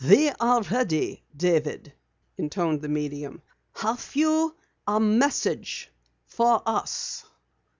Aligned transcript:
"We 0.03 0.31
are 0.39 0.63
ready, 0.63 1.21
David," 1.37 1.93
intoned 2.35 2.81
the 2.81 2.89
medium. 2.89 3.43
"Have 3.75 4.09
you 4.15 4.55
a 4.87 4.99
message 4.99 5.91
for 6.25 6.63
us?" 6.67 7.23